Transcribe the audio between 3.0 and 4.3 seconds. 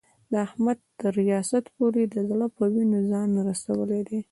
ځان رسولی دی.